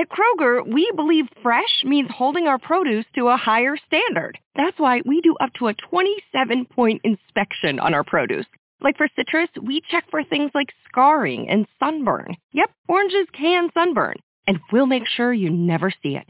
[0.00, 4.38] At Kroger, we believe fresh means holding our produce to a higher standard.
[4.56, 8.46] That's why we do up to a 27-point inspection on our produce.
[8.80, 12.34] Like for citrus, we check for things like scarring and sunburn.
[12.52, 14.14] Yep, oranges can sunburn,
[14.46, 16.26] and we'll make sure you never see it.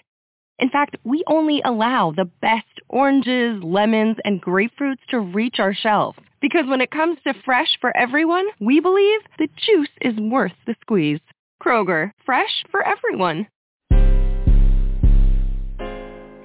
[0.58, 6.18] In fact, we only allow the best oranges, lemons, and grapefruits to reach our shelves.
[6.40, 10.74] Because when it comes to fresh for everyone, we believe the juice is worth the
[10.80, 11.20] squeeze.
[11.62, 13.46] Kroger, fresh for everyone.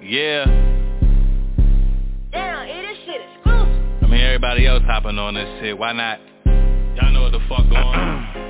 [0.08, 0.46] Yeah.
[2.32, 4.04] Damn, hey, this shit exclusive.
[4.04, 5.76] I mean, everybody else hopping on this shit.
[5.76, 6.20] Why not?
[6.46, 8.42] Y'all know what the fuck going on.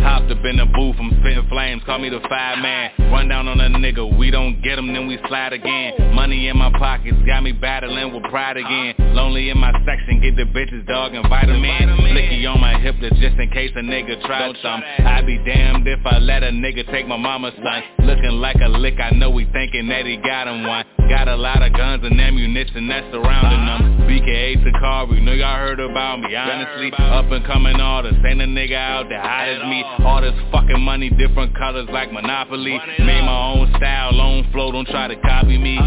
[0.00, 2.90] Hopped up in the booth, I'm spitting flames, call me the five man.
[3.10, 6.14] Run down on a nigga, we don't get him, then we slide again.
[6.14, 8.94] Money in my pockets, got me battling with pride again.
[9.14, 11.88] Lonely in my section, get the bitches dog and vitamin.
[12.14, 15.86] Flicky on my hip to just in case a nigga try some I'd be damned
[15.86, 18.06] if I let a nigga take my mama's son.
[18.06, 20.84] Looking like a lick, I know he thinking that he got him one.
[21.08, 25.80] Got a lot of guns and ammunition that's surrounding them BKA Takari, know y'all heard
[25.80, 29.84] about me Honestly, up and coming artist, ain't a nigga out there hot as me
[30.04, 32.78] all this fucking money, different colors like Monopoly.
[32.98, 35.78] Made my own style, own flow, don't try to copy me.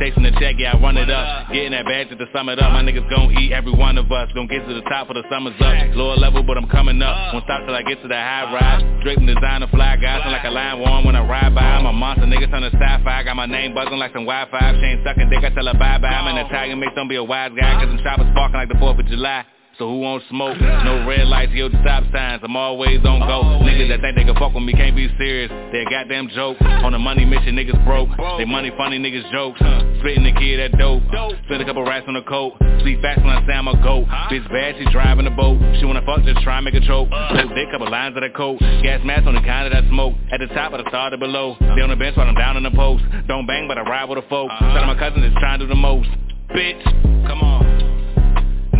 [0.00, 1.52] Chasing the check, yeah, I run it up.
[1.52, 2.72] Getting that bag to the sum it up.
[2.72, 5.24] My niggas gon' eat every one of us Gon' get to the top for the
[5.30, 5.74] summer's up.
[5.94, 7.34] Lower level, but I'm coming up.
[7.34, 8.82] Won't stop till I get to the high rise.
[9.02, 11.62] Draping designer fly guys Sound like a line warm when I ride by.
[11.62, 13.24] I'm a monster, niggas turn the sci-fi.
[13.24, 14.80] Got my name buzzing like some Wi-Fi.
[14.80, 16.08] Chain sucking dick, I tell her bye-bye.
[16.08, 19.00] I'm an Italian, make don't be a wise guy Cause choppers sparking like the 4th
[19.00, 19.44] of July
[19.80, 20.60] so who won't smoke?
[20.60, 23.64] No red lights, yo, stop signs, I'm always on go.
[23.64, 25.48] Niggas that think they can fuck with me can't be serious.
[25.72, 26.60] They a goddamn joke.
[26.60, 28.12] On a money mission, niggas broke.
[28.36, 29.58] They money funny, niggas jokes
[30.04, 31.02] Spitting the kid that dope.
[31.48, 32.60] Spit a couple rats on the coat.
[32.84, 34.04] Sleep fast when I say I'm a goat.
[34.28, 35.56] Bitch bad, she driving the boat.
[35.80, 37.08] She wanna fuck, just try and make a choke.
[37.32, 38.60] Little dick, couple lines of that coat.
[38.84, 40.12] Gas mask on the kind that I smoke.
[40.30, 41.56] At the top of the star below.
[41.58, 43.04] They on the bench while I'm down in the post.
[43.28, 45.68] Don't bang, but I ride with a folk Tell my cousin is trying to do
[45.72, 46.08] the most.
[46.52, 46.84] Bitch,
[47.26, 47.69] come on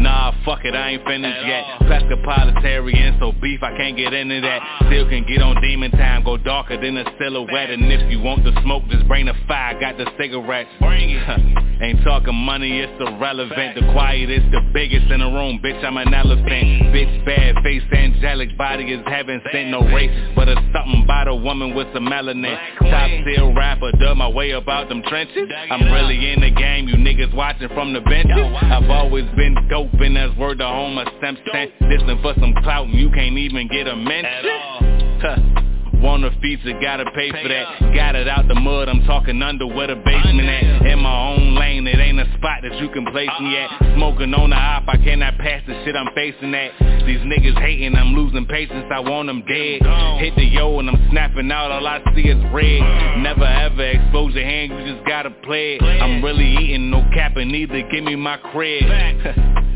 [0.00, 1.64] Nah, fuck it, I ain't finished yet.
[1.82, 4.86] Pescapolitarian, so beef, I can't get into that.
[4.86, 7.70] Still can get on demon time, go darker than a silhouette.
[7.70, 10.70] And if you want the smoke, just bring the fire, got the cigarettes.
[10.80, 11.66] Bring it.
[11.82, 13.74] Ain't talking money, it's irrelevant.
[13.74, 16.92] The quietest, the biggest in the room, bitch, I'm an elephant.
[16.92, 19.70] Bitch, bad face, angelic, body is heaven sent.
[19.70, 22.56] No racist, but it's something about a woman with some melanin.
[22.80, 25.48] Top tier rapper, dug my way about them trenches.
[25.70, 28.36] I'm really in the game, you niggas watching from the benches.
[28.36, 32.98] I've always been dope and that's word to Homer Simpson Listen for some clout and
[32.98, 35.60] you can't even get a mention
[36.00, 37.92] Want a feature, gotta pay for that.
[37.94, 40.86] Got it out the mud, I'm talking under where the basement at.
[40.86, 43.68] In my own lane, it ain't a spot that you can place me at.
[43.96, 46.72] Smoking on the op, I cannot pass the shit I'm facing at.
[47.04, 49.84] These niggas hating, I'm losing patience, I want them dead.
[50.24, 52.80] Hit the yo and I'm snapping out, all I see is red.
[53.20, 55.82] Never ever expose your hand, you just gotta play it.
[55.82, 59.60] I'm really eating, no capping either, give me my cred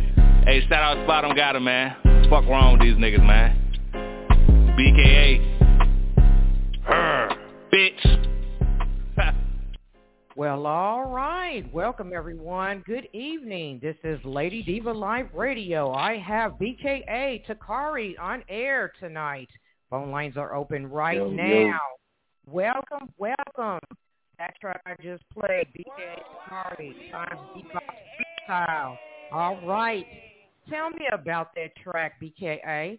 [0.47, 1.97] Hey, shout out Spot on Got him, man.
[2.29, 3.57] Fuck wrong with these niggas, man.
[4.79, 5.41] BKA.
[6.83, 7.31] Her.
[7.73, 8.27] Bitch.
[10.37, 11.65] well, all right.
[11.73, 12.85] Welcome, everyone.
[12.87, 13.81] Good evening.
[13.83, 15.91] This is Lady Diva Live Radio.
[15.95, 19.49] I have BKA Takari on air tonight.
[19.89, 21.47] Phone lines are open right Yo, now.
[21.47, 21.73] yo.
[22.53, 23.81] Welcome, welcome.
[24.39, 26.21] That track I just played, BKA
[26.53, 28.99] Takari, times Beatbox Freestyle.
[29.33, 30.05] All right.
[30.69, 32.99] Tell me about that track, BKA.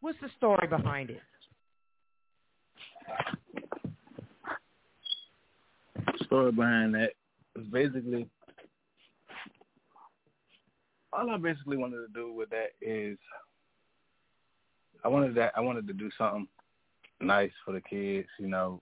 [0.00, 1.22] What's the story behind it?
[6.28, 7.12] story behind that
[7.56, 8.28] is basically
[11.12, 13.16] all I basically wanted to do with that is
[15.04, 16.46] I wanted that I wanted to do something
[17.20, 18.80] nice for the kids, you know,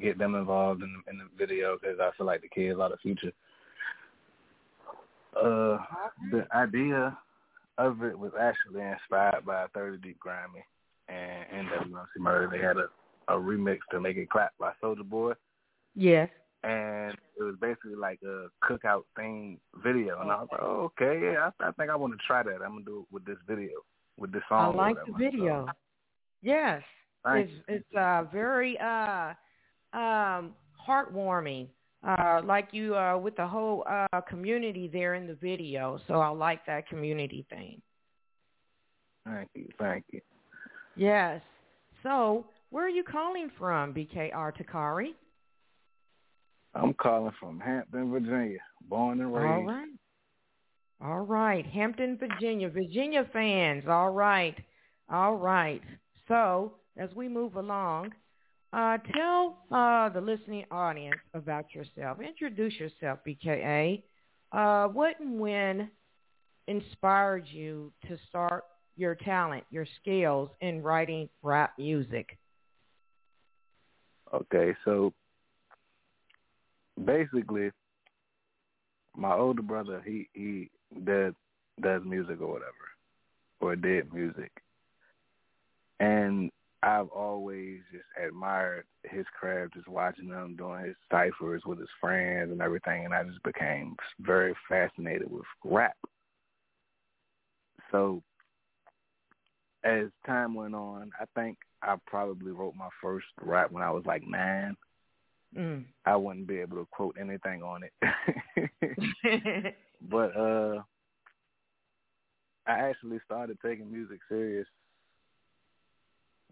[0.00, 2.88] get them involved in the, in the video because I feel like the kids are
[2.88, 3.32] the future.
[5.36, 5.78] Uh,
[6.30, 7.18] the idea
[7.78, 10.62] of it was actually inspired by 30 Deep Grammy
[11.08, 12.48] and NWMC Murder.
[12.50, 12.88] They had a,
[13.28, 15.32] a remix to Make It Clap by Soldier Boy.
[15.94, 16.28] Yes.
[16.62, 20.20] And it was basically like a cookout thing video.
[20.20, 22.62] And I was like, oh, okay, yeah, I, I think I want to try that.
[22.64, 23.80] I'm going to do it with this video,
[24.18, 24.74] with this song.
[24.74, 25.66] I like the video.
[25.66, 25.72] So,
[26.42, 26.82] Yes.
[27.26, 29.32] It's it's uh very uh
[29.94, 30.54] um
[30.86, 31.68] heartwarming.
[32.06, 35.98] Uh like you uh with the whole uh community there in the video.
[36.06, 37.80] So I like that community thing.
[39.26, 40.20] thank you, thank you.
[40.96, 41.40] Yes.
[42.02, 45.14] So where are you calling from, BKA Takari?
[46.74, 48.58] I'm calling from Hampton, Virginia,
[48.88, 49.46] born and raised.
[49.46, 49.88] All right.
[51.00, 51.66] All right.
[51.66, 52.68] Hampton, Virginia.
[52.68, 53.84] Virginia fans.
[53.88, 54.56] All right.
[55.08, 55.82] All right.
[56.28, 58.12] So as we move along,
[58.74, 62.18] Uh, tell uh, the listening audience about yourself.
[62.20, 64.02] Introduce yourself, BKA.
[64.50, 65.88] Uh, what and when
[66.66, 68.64] inspired you to start
[68.96, 72.36] your talent, your skills in writing rap music?
[74.32, 75.12] Okay, so
[77.04, 77.70] basically,
[79.16, 80.68] my older brother he he
[81.04, 81.32] does
[81.80, 82.72] does music or whatever,
[83.60, 84.50] or did music,
[86.00, 86.50] and
[86.84, 92.52] I've always just admired his craft, just watching him doing his ciphers with his friends
[92.52, 95.96] and everything, and I just became very fascinated with rap.
[97.90, 98.22] So
[99.82, 104.04] as time went on, I think I probably wrote my first rap when I was
[104.04, 104.76] like nine.
[105.56, 105.84] Mm.
[106.04, 109.74] I wouldn't be able to quote anything on it.
[110.10, 110.82] but uh
[112.66, 114.66] I actually started taking music serious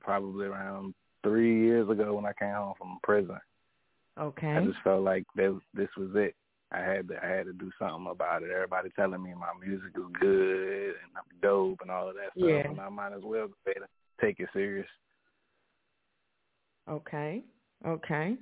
[0.02, 3.38] probably around three years ago when I came home from prison.
[4.20, 4.49] Okay.
[4.49, 6.34] I just felt like this this was it.
[6.70, 8.50] I had to I had to do something about it.
[8.50, 12.49] Everybody telling me my music is good and I'm dope and all of that stuff,
[12.49, 12.69] yeah.
[12.69, 13.49] and I might as well
[14.20, 14.87] take it serious.
[16.88, 17.43] Okay.
[17.87, 18.37] Okay.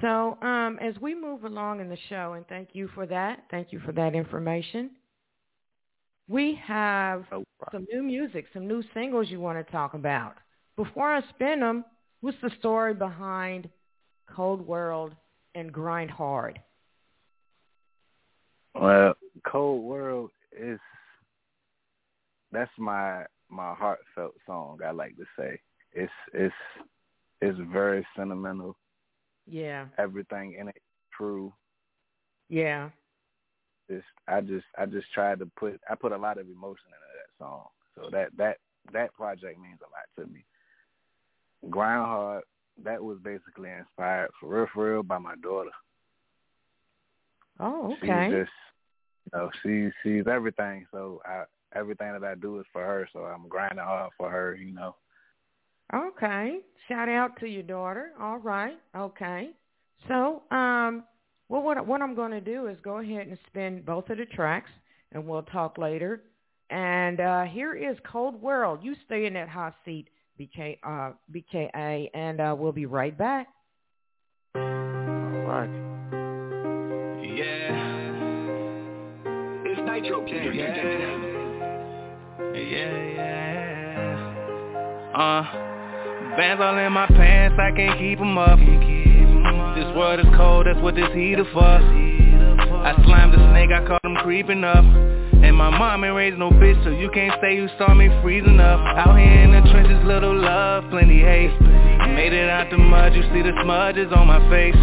[0.00, 3.44] So, um, as we move along in the show, and thank you for that.
[3.50, 4.90] Thank you for that information.
[6.28, 7.24] We have
[7.72, 10.34] some new music, some new singles you want to talk about.
[10.78, 11.84] Before I spin them,
[12.20, 13.68] what's the story behind
[14.32, 15.12] Cold World
[15.56, 16.60] and Grind Hard?
[18.76, 19.14] Well,
[19.44, 20.78] Cold World is
[22.52, 24.78] that's my my heartfelt song.
[24.86, 25.58] I like to say
[25.94, 26.54] it's it's
[27.40, 28.76] it's very sentimental.
[29.48, 29.86] Yeah.
[29.98, 30.80] Everything in it
[31.12, 31.52] true.
[32.48, 32.90] Yeah.
[33.90, 36.98] Just I just I just tried to put I put a lot of emotion into
[37.16, 37.64] that song.
[37.96, 38.58] So that that
[38.92, 40.44] that project means a lot to me.
[41.70, 42.44] Grind Hard,
[42.84, 45.70] that was basically inspired for real for real by my daughter.
[47.60, 48.28] Oh, okay.
[48.28, 48.50] She's just
[49.32, 51.44] you know, she sees everything, so I
[51.74, 54.94] everything that I do is for her, so I'm grinding hard for her, you know.
[55.94, 56.58] Okay.
[56.88, 58.12] Shout out to your daughter.
[58.20, 58.78] All right.
[58.96, 59.50] Okay.
[60.06, 61.04] So, um,
[61.48, 64.26] well, what what I'm going to do is go ahead and spin both of the
[64.26, 64.70] tracks,
[65.12, 66.22] and we'll talk later.
[66.70, 68.80] And uh, here is Cold World.
[68.82, 73.48] You stay in that hot seat, BK, uh, BKA, and uh, we'll be right back.
[74.54, 75.70] All right.
[77.22, 77.88] Yeah.
[79.64, 80.54] It's Nitro King.
[80.54, 80.76] Yeah.
[82.54, 83.44] Yeah, yeah.
[85.14, 85.68] Uh.
[86.38, 88.60] Bands all in my pants, I can't keep them up.
[88.60, 91.64] This world is cold, that's what this heater for.
[91.64, 94.84] I slimed the snake, I caught him creeping up.
[94.84, 98.60] And my mom ain't raised no bitch, so you can't say you saw me freezing
[98.60, 98.78] up.
[98.78, 99.67] Out here in the trenches, little
[100.80, 101.52] love, plenty hate.
[102.14, 104.76] Made it out the mud, you see the smudges on my face.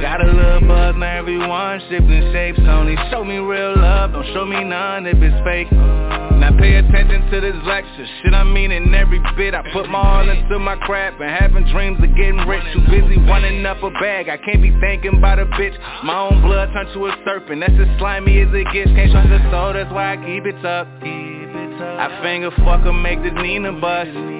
[0.00, 2.60] Got a little buzz, now everyone shifting shapes.
[2.60, 5.70] Only show me real love, don't show me none if it's fake.
[5.72, 9.54] Now pay attention to this lecture, shit I mean in every bit.
[9.54, 12.62] I put my all into my craft and having dreams of getting rich.
[12.72, 15.76] Too busy running up a bag, I can't be thinking about a bitch.
[16.04, 18.90] My own blood turned to a serpent, that's as slimy as it gets.
[18.90, 20.86] Can't trust the soul, that's why I keep it up.
[21.02, 24.37] I finger fuck her, make the Nina bust.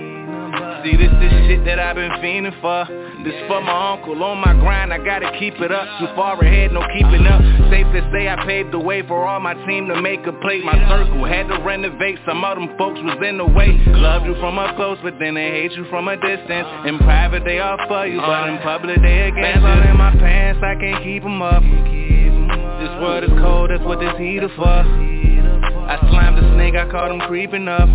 [0.84, 2.86] See, this is shit that I've been fiending for.
[3.24, 5.88] This for my uncle, on my grind, I gotta keep it up.
[5.98, 7.42] Too far ahead, no keeping up.
[7.68, 10.62] Safe to say, I paved the way for all my team to make a play.
[10.62, 13.74] My circle had to renovate, some of them folks was in the way.
[13.86, 16.68] Love you from up close, but then they hate you from a distance.
[16.86, 20.62] In private, they all for you, but in public, they against all in my pants,
[20.62, 21.62] I can't keep them up.
[21.62, 24.64] This world is cold, that's what this heater for.
[24.64, 27.88] I slimed the snake, I caught him creeping up.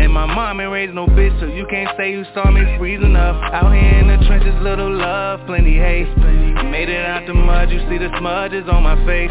[0.00, 3.16] And my mom ain't raised no bitch, so you can't say you saw me freezing
[3.16, 3.36] up.
[3.52, 6.08] Out here in the trenches, little love, plenty hate.
[6.64, 9.30] Made it out the mud, you see the smudges on my face.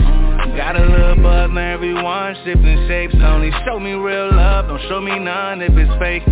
[0.56, 3.16] Got a little buzz, now everyone shifting shapes.
[3.20, 6.24] Only show me real love, don't show me none if it's fake.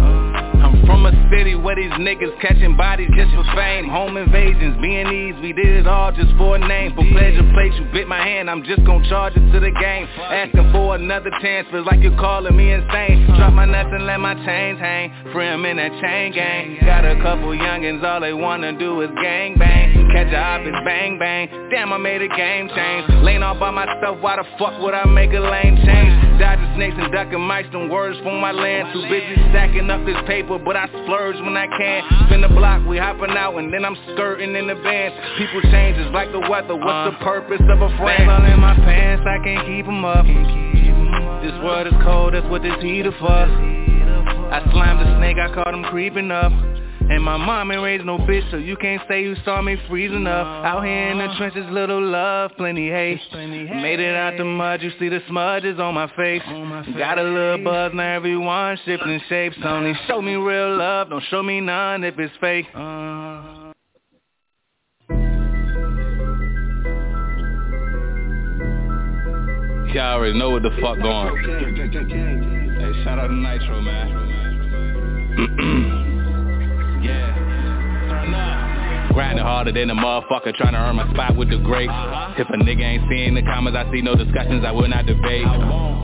[0.61, 3.87] I'm from a city where these niggas catching bodies just for fame.
[3.89, 6.93] Home invasions, B&Es, we did it all just for a name.
[6.95, 10.07] For pleasure place, you bit my hand, I'm just gon' charge it to the game.
[10.17, 13.25] Asking for another chance, feels like you're calling me insane.
[13.37, 15.13] Drop my nuts and let my chains hang.
[15.33, 16.77] Free in that chain gang.
[16.85, 20.09] Got a couple youngins, all they wanna do is gang bang.
[20.11, 21.69] Catch a hop, and bang bang.
[21.69, 23.09] Damn, I made a game change.
[23.23, 26.26] Laying all by myself, why the fuck would I make a lane change?
[26.39, 28.93] Dodging snakes and ducking mice, them words from my land.
[28.93, 32.03] Too busy stacking up this paper, but I splurge when I can.
[32.27, 35.11] Spin the block, we hopping out, and then I'm skirting in the van.
[35.37, 36.75] People change, it's like the weather.
[36.75, 37.23] What's the uh.
[37.23, 38.29] purpose of a friend?
[38.29, 40.25] all in my pants, I can't keep them up.
[41.41, 43.27] This world is cold, that's what this heater for.
[43.27, 46.51] I slimed the snake, I caught him creeping up.
[47.09, 50.27] And my mom ain't raised no bitch, so you can't say you saw me freezing
[50.27, 50.45] up.
[50.65, 53.21] Out here in the trenches, little love, plenty hate.
[53.33, 56.41] Made it out the mud, you see the smudges on my face.
[56.97, 59.55] Got a little buzz, now everyone shifting shapes.
[59.63, 62.65] Only show me real love, don't show me none if it's fake.
[62.75, 63.63] Uh.
[69.93, 71.37] Y'all already know what the fuck going.
[72.77, 74.25] Hey, shout out to Nitro, man.
[79.13, 81.91] Grinding harder than a motherfucker trying to earn my spot with the greats.
[82.37, 85.45] If a nigga ain't seeing the comments, I see no discussions, I will not debate.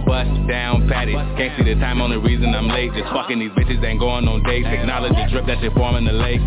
[0.08, 2.92] Bust down patty, can't see the time, only reason I'm late.
[2.94, 4.68] Just fucking these bitches ain't going on dates.
[4.68, 6.42] Acknowledge the drip that shit forming the lake.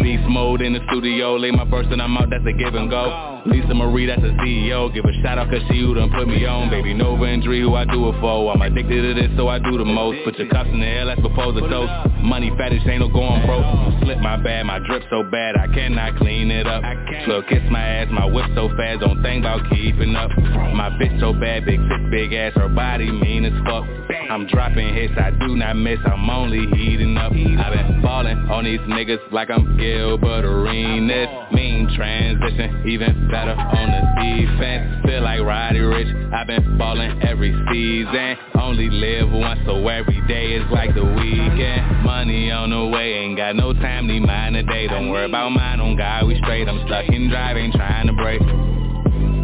[0.00, 2.88] Beast mode in the studio, lay my burst and I'm out, that's a give and
[2.88, 3.35] go.
[3.46, 4.92] Lisa Marie, that's a CEO.
[4.92, 6.70] Give a shout out cause she who done put me on.
[6.70, 8.52] Baby Nova and who I do it for.
[8.52, 10.18] I'm addicted to this, so I do the most.
[10.24, 11.92] Put your cups in the air, let's propose a toast.
[12.22, 13.64] Money fetish, ain't no going broke.
[14.02, 16.82] Slip my bag, my drip so bad, I cannot clean it up.
[17.24, 20.30] Slow kiss my ass, my whip so fast, don't think about keeping up.
[20.74, 23.84] My bitch so bad, big fit, big ass, her body mean as fuck.
[24.30, 27.32] I'm dropping hits, I do not miss, I'm only heating up.
[27.32, 31.52] I've been falling on these niggas like I'm Gilbert Arenas.
[31.52, 35.04] Mean transition, even better on the defense.
[35.04, 38.36] Feel like Roddy Ricch, I've been falling every season.
[38.58, 42.02] Only live once, so every day is like the weekend.
[42.02, 44.88] Money on the way, ain't got no time, need mine today.
[44.88, 46.66] Don't worry about mine, on God, we straight.
[46.66, 48.40] I'm stuck in driving, trying to break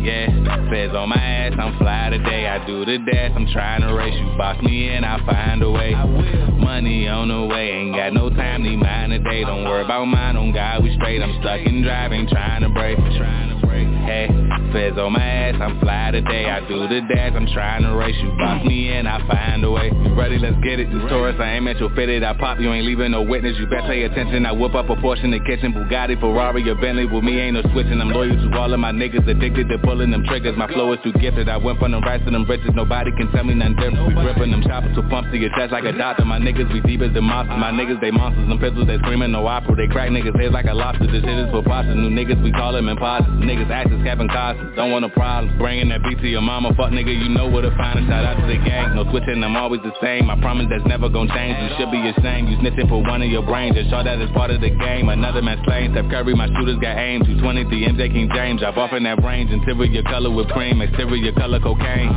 [0.03, 0.43] yeah
[0.73, 2.49] Says on my ass, I'm fly today.
[2.49, 4.37] I do the dash, I'm trying to race You.
[4.39, 5.93] Box me in, I'll find a way.
[5.93, 9.45] Money on the way, ain't got no time, need mine today.
[9.45, 11.21] Don't worry about mine, on God, we straight.
[11.23, 14.29] I'm stuck in driving, Trying to break, trying to break Hey,
[14.73, 16.51] feds on my ass, I'm fly today.
[16.51, 18.31] I do the dash, I'm trying to race You.
[18.37, 19.91] Box me in, I find a way.
[20.17, 20.89] Ready, let's get it.
[20.89, 23.57] You Taurus, I ain't meant your fitted I pop, you ain't leaving no witness.
[23.59, 25.73] You better pay attention, I whip up a portion the kitchen.
[25.73, 27.07] Bugatti, Ferrari, or Bentley.
[27.07, 28.01] With me ain't no switching.
[28.01, 30.57] I'm loyal to all of my niggas Addicted to pulling them triggers.
[30.57, 31.49] My flow is too gifted.
[31.49, 32.71] I went from them rights to them riches.
[32.75, 34.09] Nobody can tell me nothing different.
[34.09, 36.25] We gripping them choppers to pumps to your chest like a doctor.
[36.25, 38.49] My niggas be deep as the monsters My niggas, they monsters.
[38.49, 39.33] Them pistols, they screaming.
[39.33, 39.75] No opera.
[39.77, 41.07] They crack niggas heads like a lobster.
[41.07, 43.33] This shit is for pasta New niggas, we call them imposters.
[43.41, 44.75] Niggas actors, Kevin Costner.
[44.77, 46.75] Don't want a problem Bringing that beat to your mama.
[46.77, 48.95] Fuck nigga, you know where to find it Shout out to the gang.
[48.95, 50.31] No switching, I'm always the same.
[50.31, 51.57] I promise that's never gonna change.
[51.61, 52.49] You should be ashamed.
[52.49, 53.77] You snitching for one of your brains.
[53.77, 55.09] Just show that it's part of the game.
[55.09, 58.61] Another man slain Steph Curry, my shooters got aim 223 MJ King James.
[58.61, 59.51] Drop off in that range.
[59.51, 60.81] Interior color with cream.
[60.81, 62.13] Exterior color cocaine.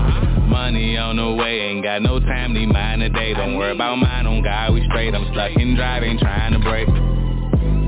[0.49, 1.59] Money on the way.
[1.71, 3.33] Ain't got no time, need mine today.
[3.33, 5.13] Don't worry about mine, on God, we straight.
[5.13, 6.87] I'm stuck in driving, trying to break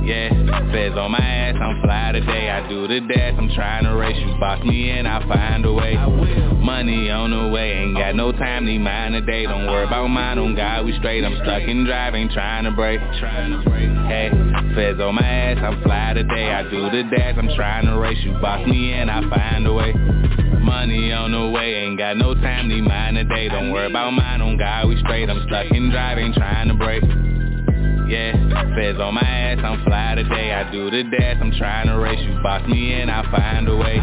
[0.07, 0.29] yeah,
[0.71, 2.49] feds on my ass, I'm fly today.
[2.49, 4.15] I do the dash, I'm trying to race.
[4.17, 5.95] You box me in, I find a way.
[6.55, 9.43] Money on the way, ain't got no time, need mine today.
[9.43, 11.25] Don't worry about mine, on God, we straight.
[11.25, 13.01] I'm stuck in driving, trying to break.
[13.01, 14.31] Hey,
[14.75, 16.51] feds on my ass, I'm fly today.
[16.51, 18.17] I do the dash, I'm trying to race.
[18.23, 19.91] You box me in, I find a way.
[20.61, 23.49] Money on the way, ain't got no time, need mine today.
[23.49, 25.29] Don't worry about mine, on God, we straight.
[25.29, 27.03] I'm stuck in driving, trying to break
[28.09, 28.75] yeah.
[28.75, 30.53] Feds on my ass, I'm fly today.
[30.53, 32.19] I do the dash, I'm trying to race.
[32.19, 33.97] You box me in, I'll find a way.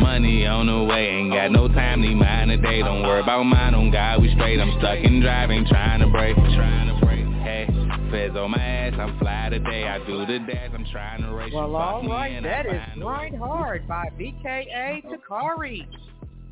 [0.00, 2.82] Money on the way, ain't got no time, need mine today.
[2.82, 4.60] Don't worry about mine, on God, we straight.
[4.60, 6.36] I'm stuck in driving, trying to break.
[6.36, 7.66] Trying to break, Hey,
[8.10, 9.88] feds on my ass, I'm fly today.
[9.88, 12.98] I do the dash, I'm trying to race Well, you all me in, that a
[12.98, 13.36] Grind.
[13.38, 15.86] Hard by BKA Takari.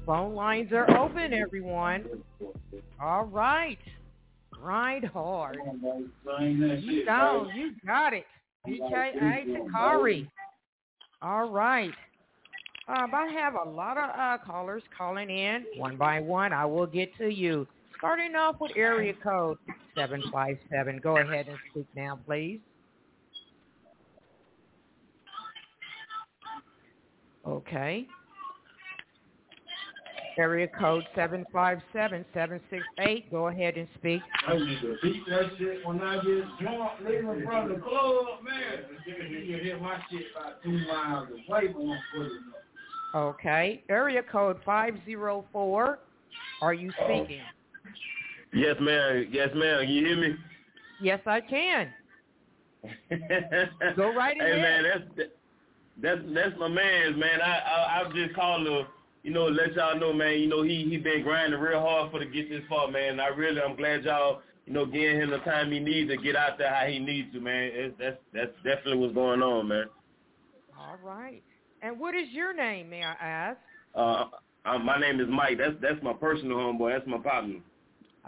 [0.07, 2.23] Phone lines are open, everyone.
[2.99, 3.79] All right.
[4.51, 5.59] Grind Hard.
[6.41, 7.05] You.
[7.55, 8.25] You got it.
[8.67, 10.29] BKA Takari.
[11.23, 11.93] All right.
[12.89, 15.65] Um, I have a lot of uh, callers calling in.
[15.77, 17.67] One by one, I will get to you.
[17.99, 19.59] Starting off with area code
[19.95, 21.01] 757.
[21.03, 22.61] Go ahead and speak now, please.
[27.47, 28.07] Okay.
[30.39, 33.31] Area code 757-768.
[33.31, 34.23] Go ahead and speak.
[34.47, 38.85] I used to beat that shit when I get drunk leaving from the club, man.
[39.05, 39.27] You can
[39.65, 42.63] hit my shit about two miles away, but I'm putting up.
[43.17, 43.83] Okay.
[43.89, 45.99] Area code 504.
[46.63, 47.41] Are you speaking?
[48.53, 49.27] Yes, ma'am.
[49.31, 49.89] Yes, ma'am.
[49.89, 50.37] You hear me?
[51.01, 51.93] Yes, I can.
[53.97, 54.43] Go right in.
[54.47, 54.63] Hey, ahead.
[54.63, 55.05] man, that's
[56.01, 57.41] that's that's my man's man.
[57.43, 58.87] I I, I just called to
[59.23, 60.39] you know let y'all know, man.
[60.39, 63.21] You know he he been grinding real hard for to get this far, man.
[63.21, 66.37] I really I'm glad y'all you know giving him the time he needs to get
[66.37, 67.71] out there how he needs to, man.
[67.73, 69.87] It's, that's that's definitely what's going on, man.
[70.79, 71.43] All right.
[71.83, 73.59] And what is your name, may I ask?
[73.95, 74.25] Uh,
[74.65, 75.59] uh, my name is Mike.
[75.59, 76.95] That's that's my personal homeboy.
[76.95, 77.61] That's my partner.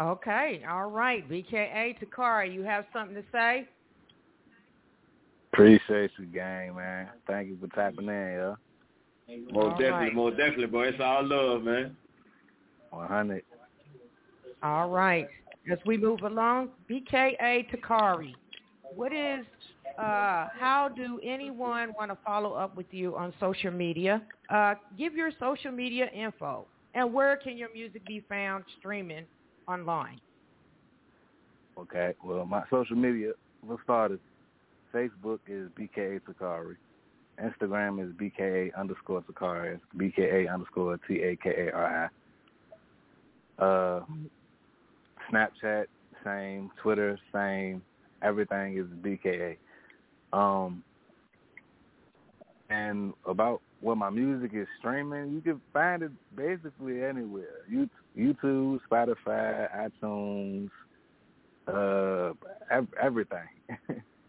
[0.00, 0.62] Okay.
[0.68, 1.28] All right.
[1.28, 3.68] BKA Takari, you have something to say?
[5.52, 7.08] Appreciate you, gang, man.
[7.26, 8.56] Thank you for tapping in, yo.
[9.52, 10.14] Most All definitely, right.
[10.14, 10.86] most definitely, boy.
[10.88, 11.96] It's all love, man.
[12.90, 13.42] 100.
[14.62, 15.28] All right.
[15.70, 18.34] As we move along, BKA Takari,
[18.94, 19.44] what is,
[19.98, 24.22] uh, how do anyone want to follow up with you on social media?
[24.48, 26.66] Uh, give your social media info.
[26.94, 29.26] And where can your music be found streaming
[29.68, 30.20] online?
[31.78, 32.14] Okay.
[32.24, 33.32] Well, my social media,
[33.66, 34.18] for starters,
[34.92, 36.76] Facebook is BKA Takari.
[37.42, 39.74] Instagram is BKA underscore Takari.
[39.74, 42.08] It's BKA underscore T-A-K-A-R-I.
[43.62, 44.04] Uh,
[45.30, 45.86] Snapchat,
[46.24, 46.70] same.
[46.82, 47.82] Twitter, same.
[48.22, 49.56] Everything is BKA.
[50.32, 50.82] Um,
[52.68, 57.64] and about where my music is streaming, you can find it basically anywhere.
[58.16, 60.70] YouTube, Spotify, iTunes,
[61.66, 62.32] uh,
[63.02, 63.48] everything.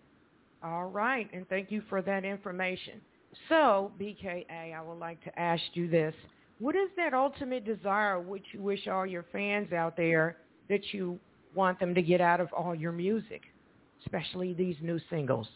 [0.63, 3.01] All right, and thank you for that information.
[3.49, 6.13] So, BKA, I would like to ask you this.
[6.59, 10.37] What is that ultimate desire which you wish all your fans out there
[10.69, 11.19] that you
[11.55, 13.41] want them to get out of all your music,
[14.05, 15.47] especially these new singles?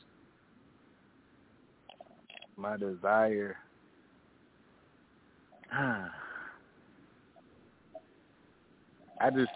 [2.57, 3.57] my desire.
[5.71, 6.09] Ah.
[9.19, 9.51] I just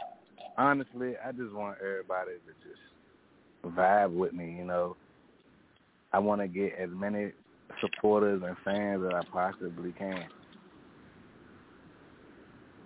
[0.57, 4.55] honestly, I just want everybody to just vibe with me.
[4.57, 4.95] You know,
[6.11, 7.31] I want to get as many
[7.81, 10.25] supporters and fans as I possibly can.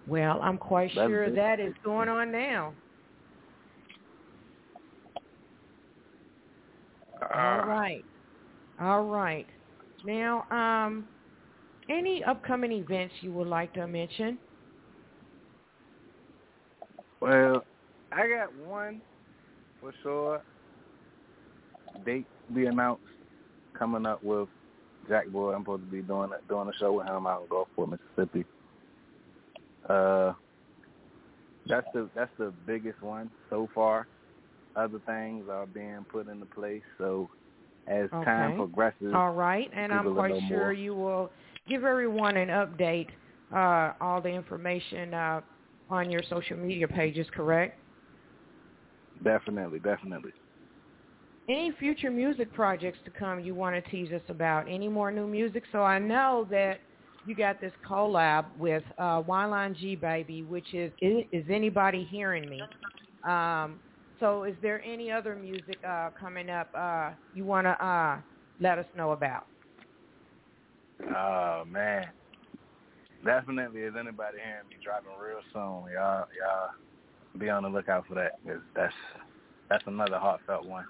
[0.08, 1.36] Well, I'm quite That's sure it.
[1.36, 2.74] that is going on now.
[7.34, 8.04] All right.
[8.82, 9.48] All right.
[10.04, 11.08] Now, um,
[11.90, 14.38] any upcoming events you would like to mention?
[17.22, 17.64] Well,
[18.12, 19.02] I got one
[19.80, 20.42] for sure.
[22.06, 23.04] Date be announced
[23.78, 24.48] coming up with
[25.08, 25.54] Jack Boy.
[25.54, 28.46] I'm supposed to be doing a, doing a show with him out in Gulfport, Mississippi.
[29.88, 30.34] Uh,
[31.68, 34.08] that's the that's the biggest one so far.
[34.76, 36.82] Other things are being put into place.
[36.98, 37.30] So
[37.88, 40.74] as time progresses, All right, and I'm quite sure more.
[40.74, 41.32] you will
[41.68, 43.10] give everyone an update,
[43.54, 45.42] uh, all the information uh,
[45.90, 47.80] on your social media pages, correct?
[49.24, 50.32] definitely, definitely.
[51.50, 54.70] Any future music projects to come you want to tease us about?
[54.70, 55.64] Any more new music?
[55.74, 56.80] So I know that
[57.26, 62.62] you got this collab with uh, Wyline G Baby, which is is, anybody hearing me?
[63.28, 63.80] Um,
[64.22, 68.20] so is there any other music uh, coming up uh, you want to uh,
[68.62, 69.46] let us know about?
[71.14, 72.06] Oh man,
[73.26, 73.82] definitely.
[73.82, 75.92] Is anybody hearing me dropping real soon?
[75.94, 76.70] Y'all, y'all
[77.38, 78.40] be on the lookout for that.
[78.74, 78.94] that's
[79.70, 80.86] that's another heartfelt one.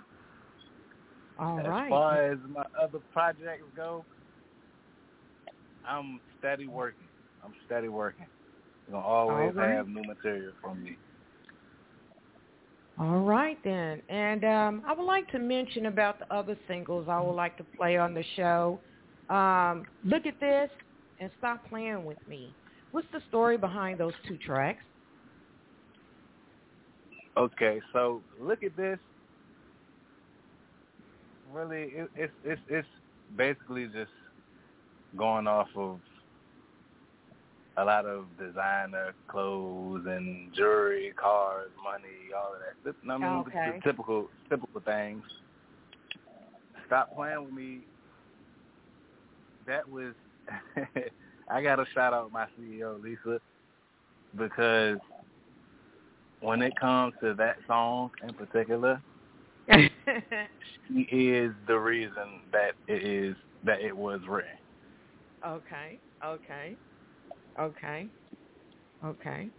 [1.40, 1.90] All as right.
[1.90, 4.06] far as my other projects go,
[5.88, 7.08] I'm steady working.
[7.44, 8.26] I'm steady working.
[8.88, 9.72] You're gonna always right.
[9.72, 10.98] have new material from me.
[13.00, 14.02] All right then.
[14.10, 17.66] And um, I would like to mention about the other singles I would like to
[17.76, 18.80] play on the show.
[19.30, 20.70] Um, Look at this
[21.20, 22.54] and stop playing with me.
[22.92, 24.84] What's the story behind those two tracks?
[27.36, 29.00] Okay, so look at this.
[31.54, 32.88] Really, it, it's it's it's
[33.38, 34.12] basically just
[35.16, 36.00] going off of
[37.78, 43.12] a lot of designer clothes and jewelry, cars, money, all of that.
[43.12, 43.74] I mean, Okay.
[43.76, 45.24] the typical typical things.
[46.88, 47.82] Stop playing with me.
[49.68, 50.14] That was.
[51.50, 53.40] I got to shout out my CEO Lisa
[54.36, 54.98] because
[56.40, 59.02] when it comes to that song in particular,
[60.88, 64.52] she is the reason that it is that it was written.
[65.46, 66.78] okay, okay,
[67.60, 68.08] okay,
[69.06, 69.50] okay.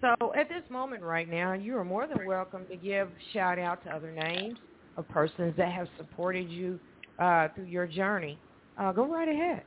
[0.00, 3.84] So at this moment right now, you are more than welcome to give shout out
[3.84, 4.58] to other names
[4.96, 6.80] of persons that have supported you
[7.18, 8.38] uh, through your journey.
[8.78, 9.62] Uh, go right ahead.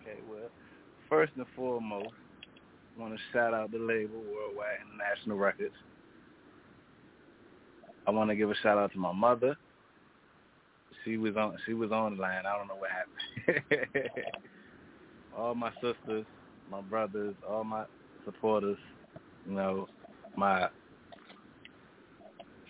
[0.00, 0.50] Okay, well,
[1.08, 2.08] first and foremost,
[2.96, 5.74] I want to shout out the label Worldwide International Records.
[8.06, 9.56] I want to give a shout out to my mother.
[11.04, 12.44] She was on she was on the line.
[12.46, 14.10] I don't know what happened.
[15.36, 16.24] all my sisters,
[16.70, 17.84] my brothers, all my
[18.24, 18.78] supporters,
[19.46, 19.88] you know,
[20.36, 20.68] my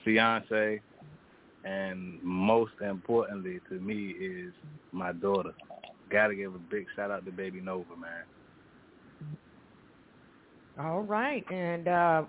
[0.05, 0.81] fiance,
[1.65, 4.53] and most importantly to me is
[4.93, 5.53] my daughter.
[6.11, 8.25] Got to give a big shout out to Baby Nova, man.
[10.79, 12.23] All right, and uh,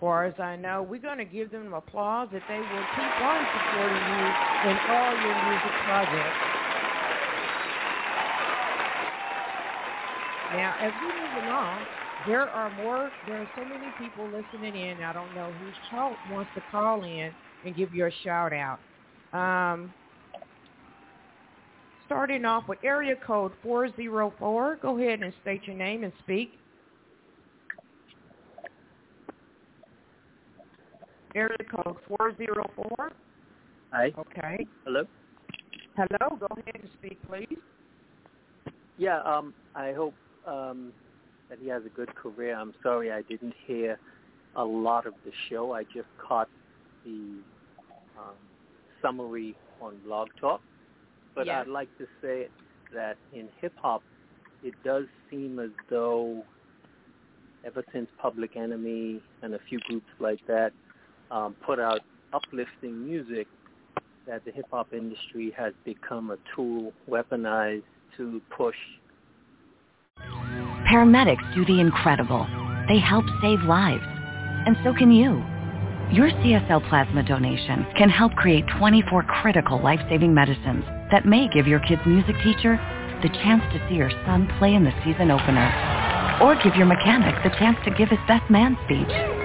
[0.00, 0.86] far as I know.
[0.88, 5.12] We're going to give them applause that they will keep on supporting you in all
[5.12, 6.56] your music projects.
[10.54, 11.86] Now, as we move along,
[12.26, 15.02] there are more, there are so many people listening in.
[15.02, 17.32] I don't know who wants to call in
[17.64, 18.78] and give you a shout out.
[19.32, 19.92] Um,
[22.06, 24.78] starting off with area code 404.
[24.80, 26.52] Go ahead and state your name and speak.
[31.36, 33.12] Area code 404.
[33.92, 34.10] Hi.
[34.18, 34.66] Okay.
[34.84, 35.04] Hello.
[35.94, 36.36] Hello.
[36.40, 37.58] Go ahead and speak, please.
[38.96, 39.20] Yeah.
[39.20, 39.52] Um.
[39.74, 40.14] I hope
[40.46, 40.92] um
[41.50, 42.56] that he has a good career.
[42.56, 43.98] I'm sorry I didn't hear
[44.56, 45.72] a lot of the show.
[45.72, 46.48] I just caught
[47.04, 47.38] the
[48.18, 48.34] um,
[49.02, 50.62] summary on Blog Talk.
[51.34, 51.48] But.
[51.50, 52.48] I'd like to say
[52.94, 54.02] that in hip hop,
[54.64, 56.42] it does seem as though
[57.66, 60.72] ever since Public Enemy and a few groups like that
[61.30, 62.00] um, put out
[62.32, 63.46] uplifting music,
[64.26, 67.82] that the hip hop industry has become a tool weaponized
[68.16, 68.76] to push
[70.86, 72.46] Paramedics do the incredible.
[72.88, 74.04] They help save lives.
[74.66, 75.42] And so can you.
[76.14, 81.80] Your CSL plasma donation can help create 24 critical life-saving medicines that may give your
[81.80, 82.78] kid's music teacher
[83.22, 85.68] the chance to see her son play in the season opener.
[86.40, 89.35] Or give your mechanic the chance to give his best man speech.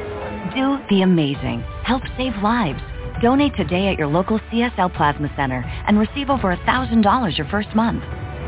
[0.56, 1.64] Do the amazing.
[1.86, 2.82] Help save lives.
[3.22, 8.04] Donate today at your local CSL Plasma Center and receive over $1,000 your first month.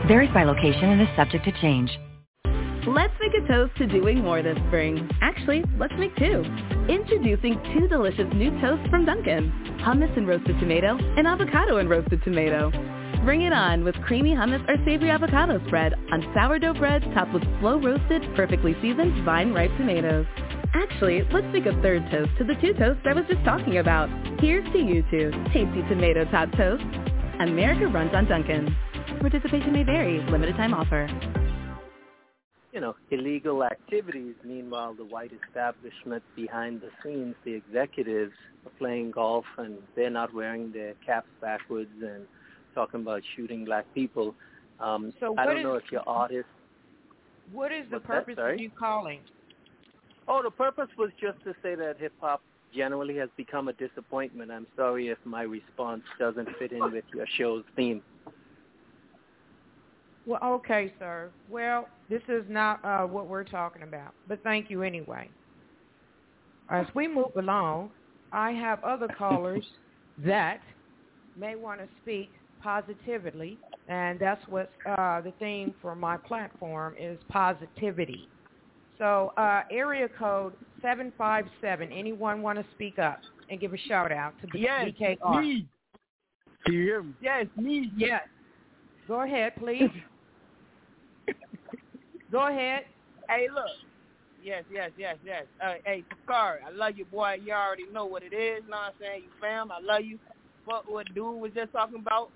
[0.06, 1.90] Varies by location and is subject to change.
[2.86, 5.10] Let's make a toast to doing more this spring.
[5.22, 6.44] Actually, let's make two.
[6.90, 9.50] Introducing two delicious new toasts from Dunkin'.
[9.80, 12.70] Hummus and roasted tomato and avocado and roasted tomato.
[13.24, 17.44] Bring it on with creamy hummus or savory avocado spread on sourdough bread topped with
[17.62, 20.26] slow roasted, perfectly seasoned vine ripe tomatoes.
[20.74, 24.10] Actually, let's make a third toast to the two toasts I was just talking about.
[24.40, 26.84] Here's to you two, tasty tomato top toast.
[27.40, 28.76] America runs on Dunkin'.
[29.20, 30.20] Participation may vary.
[30.32, 31.08] Limited time offer.
[32.72, 34.34] you know, illegal activities.
[34.44, 38.34] Meanwhile, the white establishment behind the scenes, the executives
[38.66, 42.26] are playing golf and they're not wearing their caps backwards and
[42.74, 44.34] talking about shooting black people.
[44.80, 46.48] Um, So I don't is- know if your artist.
[47.52, 48.26] What is the What's that?
[48.26, 49.20] purpose of you calling?
[50.28, 52.42] Oh, the purpose was just to say that hip hop
[52.74, 54.52] generally has become a disappointment.
[54.52, 58.02] I'm sorry if my response doesn't fit in with your show's theme.
[60.26, 61.32] Well, okay, sir.
[61.50, 65.30] Well, this is not uh, what we're talking about, but thank you anyway.
[66.70, 67.92] As we move along,
[68.32, 69.66] I have other callers
[70.26, 70.62] that
[71.38, 72.32] may want to speak
[72.62, 73.58] positively,
[73.90, 78.30] and that's what uh, the theme for my platform is positivity.
[79.04, 81.92] So, uh, area code 757.
[81.92, 85.42] Anyone want to speak up and give a shout out to Yes, BKA?
[85.42, 85.68] me.
[86.64, 87.14] Can you hear me?
[87.22, 87.92] Yes, me.
[87.98, 88.22] Yes.
[89.06, 89.90] Go ahead, please.
[92.32, 92.86] Go ahead.
[93.28, 93.66] Hey, look.
[94.42, 95.44] Yes, yes, yes, yes.
[95.62, 97.40] Uh, hey, Takari, I love you, boy.
[97.44, 98.64] You already know what it is.
[98.70, 99.24] Know what I'm saying?
[99.24, 100.18] You fam, I love you.
[100.64, 102.30] What what dude was just talking about?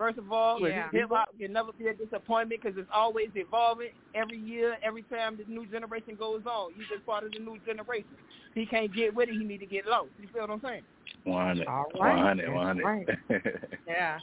[0.00, 0.88] First of all, Yeah.
[0.92, 3.90] hip hop can never be a disappointment because it's always evolving.
[4.14, 7.58] Every year, every time this new generation goes on, you just part of the new
[7.66, 8.16] generation.
[8.54, 9.32] He can't get with it.
[9.32, 10.08] He need to get low.
[10.18, 10.84] You feel what I'm saying?
[11.24, 11.66] 100.
[11.66, 12.16] All right.
[12.16, 12.82] 100, 100.
[12.82, 13.08] right.
[13.86, 14.18] Yeah.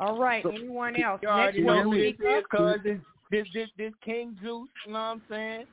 [0.00, 0.44] All right.
[0.44, 1.20] Anyone else?
[1.22, 2.38] You Next already one this speak up.
[2.38, 2.98] is, cuz this,
[3.30, 5.66] this, this, this King Juice, you know what I'm saying?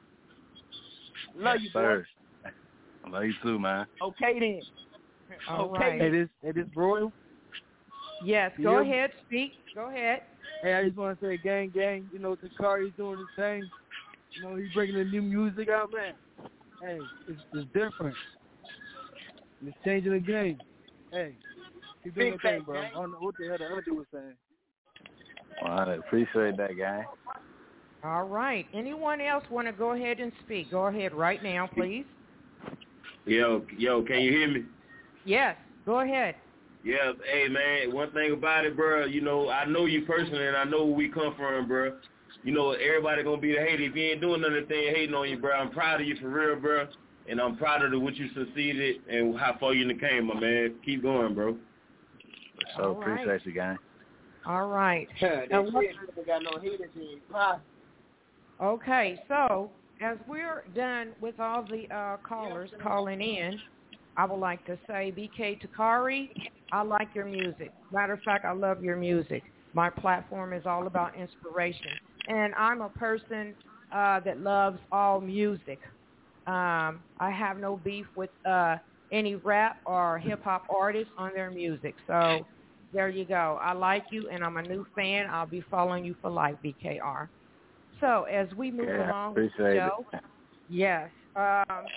[1.36, 1.80] Love yes, you, boy.
[1.82, 2.08] sir.
[3.04, 3.88] I love you too, man.
[4.00, 4.62] Okay, then.
[5.50, 5.80] All okay.
[5.80, 6.00] right.
[6.00, 6.12] then.
[6.12, 7.12] this, hey, this Royal.
[8.24, 8.52] Yes.
[8.62, 8.90] Go Yeah.
[8.92, 9.12] ahead.
[9.28, 9.54] Speak.
[9.76, 10.24] Go ahead.
[10.62, 12.10] Hey, I just want to say, gang, gang.
[12.12, 13.64] You know, Takari's doing his thing.
[14.32, 16.14] You know, he's bringing the new music out, man.
[16.82, 18.16] Hey, it's, it's different.
[19.66, 20.58] It's changing the game.
[21.12, 21.36] Hey,
[22.04, 22.82] keep doing Big your thing, bro.
[22.82, 22.92] gang.
[22.96, 24.34] I don't know what the hell the other dude was saying.
[25.64, 27.06] Well, I Appreciate that, guy.
[28.04, 28.66] All right.
[28.74, 30.72] Anyone else want to go ahead and speak?
[30.72, 32.06] Go ahead right now, please.
[33.26, 34.64] Yo, yo, can you hear me?
[35.26, 35.58] Yes.
[35.86, 36.36] Go ahead.
[36.84, 40.56] Yeah, hey man, one thing about it, bro, you know, I know you personally and
[40.56, 41.98] I know where we come from, bro.
[42.44, 43.84] You know, everybody gonna be the hater.
[43.84, 46.56] If you ain't doing nothing hating on you, bro, I'm proud of you for real,
[46.56, 46.88] bro.
[47.28, 50.40] And I'm proud of the what you succeeded and how far you done came, my
[50.40, 50.76] man.
[50.86, 51.58] Keep going, bro.
[52.78, 53.22] So All right.
[53.22, 53.76] appreciate you, guy.
[54.46, 55.08] All right.
[55.22, 57.60] Now, what- shit ain't got no haters in it.
[58.62, 59.70] Okay, so
[60.02, 63.60] as we're done with all the uh, callers calling in,
[64.20, 66.30] I would like to say, BK Takari,
[66.72, 67.72] I like your music.
[67.92, 69.44] Matter of fact, I love your music.
[69.74, 72.00] My platform is all about inspiration.
[72.28, 73.56] And I'm a person
[73.92, 75.80] uh, that loves all music.
[76.48, 78.78] Um, I have no beef with uh,
[79.12, 81.96] any rap or hip hop artists on their music.
[82.08, 82.48] So
[82.92, 83.60] there you go.
[83.62, 85.28] I like you, and I'm a new fan.
[85.32, 87.30] I'll be following you for life, BKA.
[88.00, 90.06] So as we move Yeah, along appreciate show,
[90.68, 91.12] yes.
[91.36, 91.90] Um,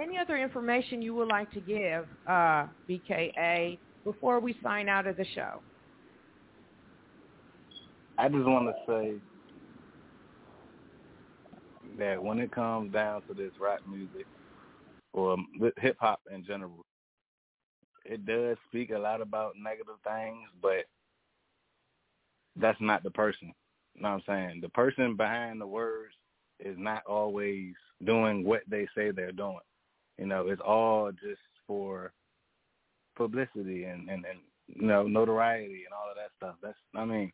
[0.00, 5.16] any other information you would like to give, uh, BKA, before we sign out of
[5.16, 5.62] the show?
[8.18, 9.14] I just want to say
[11.98, 14.26] that when it comes down to this rap music
[15.12, 15.36] or
[15.78, 16.84] hip hop in general,
[18.04, 20.84] it does speak a lot about negative things, but
[22.56, 23.52] that's not the person.
[23.94, 24.60] You know what I'm saying?
[24.60, 26.14] The person behind the words
[26.60, 27.74] is not always
[28.04, 29.58] doing what they say they're doing.
[30.22, 32.12] You know, it's all just for
[33.16, 36.54] publicity and, and, and you know, notoriety and all of that stuff.
[36.62, 37.32] That's I mean,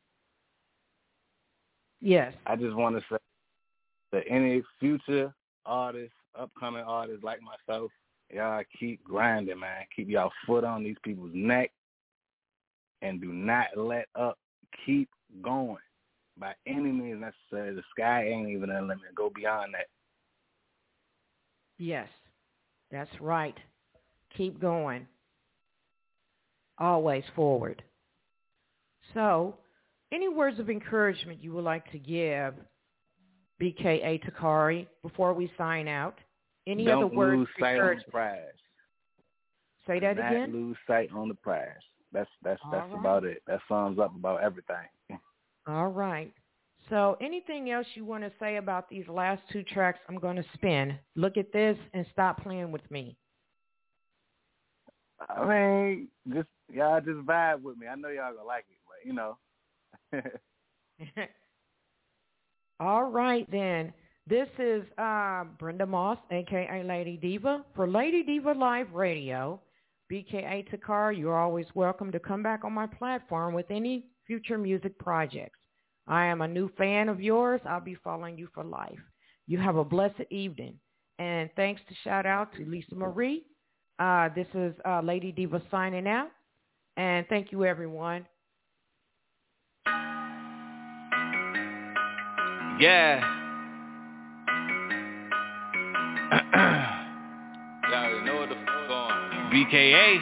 [2.00, 2.32] Yes.
[2.46, 3.18] I just want to say
[4.12, 5.34] that any future
[5.66, 7.90] artists, upcoming artists like myself,
[8.32, 9.82] y'all keep grinding, man.
[9.94, 11.70] Keep y'all foot on these people's neck
[13.02, 14.38] and do not let up.
[14.86, 15.10] Keep
[15.42, 15.76] going
[16.38, 17.74] by any means necessary.
[17.74, 19.14] The sky ain't even a limit.
[19.14, 19.88] Go beyond that.
[21.78, 22.08] Yes,
[22.90, 23.56] that's right.
[24.36, 25.06] Keep going.
[26.78, 27.82] Always forward.
[29.14, 29.56] So,
[30.12, 32.54] any words of encouragement you would like to give
[33.60, 36.18] BKA Takari before we sign out?
[36.66, 38.40] Any Don't other words lose sight on the prize.
[39.86, 40.52] Say that Do not again.
[40.52, 41.66] lose sight on the prize.
[42.12, 43.00] That's that's All that's right.
[43.00, 43.42] about it.
[43.46, 44.76] That sums up about everything.
[45.66, 46.32] All right.
[46.90, 50.44] So anything else you want to say about these last two tracks I'm going to
[50.54, 50.98] spin?
[51.16, 53.16] Look at this and stop playing with me.
[55.28, 57.86] I mean, just y'all just vibe with me.
[57.88, 59.36] I know y'all gonna like it, but you know.
[62.80, 63.92] All right then.
[64.28, 69.60] This is uh, Brenda Moss, aka Lady Diva, for Lady Diva Live Radio.
[70.12, 74.98] BKA Takari, you're always welcome to come back on my platform with any future music
[74.98, 75.57] projects.
[76.08, 77.60] I am a new fan of yours.
[77.68, 78.98] I'll be following you for life.
[79.46, 80.74] You have a blessed evening.
[81.18, 83.44] And thanks to shout out to Lisa Marie.
[83.98, 86.28] Uh, this is uh, Lady Diva signing out.
[86.96, 88.24] And thank you, everyone.
[92.80, 93.20] Yeah.
[97.90, 99.14] Y'all know what the fuck going.
[99.52, 100.18] BKA.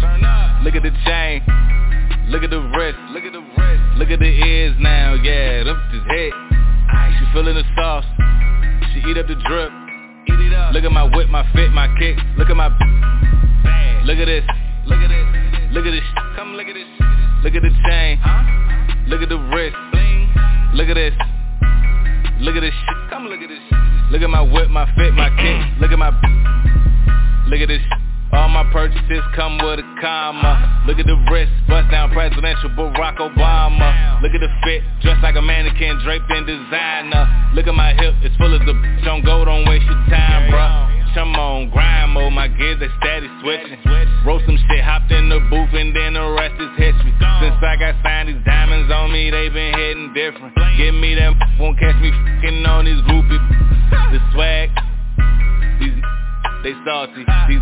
[0.00, 0.62] Turn up.
[0.62, 1.81] Look at the chain.
[2.28, 2.98] Look at the wrist.
[3.10, 3.82] Look at the wrist.
[3.98, 5.14] Look at the ears now.
[5.14, 6.32] Yeah, them just hit.
[7.18, 8.04] She feeling the sauce.
[8.92, 9.72] She eat up the drip.
[10.28, 10.72] Eat it up.
[10.72, 12.16] Look at my whip, my fit, my kick.
[12.36, 14.06] Look at my bag.
[14.06, 14.44] Look at this.
[14.86, 15.26] Look at this.
[15.72, 16.04] Look at this.
[16.36, 16.88] Come look at this.
[17.42, 18.20] Look at the chain.
[19.08, 19.76] Look at the wrist.
[20.74, 21.14] Look at this.
[22.40, 22.74] Look at this.
[23.10, 23.62] Come look at this.
[24.10, 25.80] Look at my whip, my fit, my kick.
[25.80, 26.10] Look at my.
[27.48, 27.82] Look at this.
[28.32, 30.84] All my purchases come with a comma.
[30.86, 34.22] Look at the wrist, bust down presidential Barack Obama.
[34.22, 37.28] Look at the fit, dressed like a mannequin draped in designer.
[37.52, 39.04] Look at my hip, it's full of the bitch.
[39.04, 40.92] Don't go, don't waste your time, bruh.
[41.12, 43.76] Come on, grind mode, oh my gears they steady switching.
[44.24, 47.12] Wrote some shit, hopped in the booth and then the rest is history.
[47.44, 50.56] Since I got signed, these diamonds on me, they been hitting different.
[50.80, 52.08] Give me them, won't catch me
[52.40, 53.44] fing on these groupies.
[54.08, 54.72] The swag,
[55.84, 56.00] these
[56.64, 57.60] they salty, these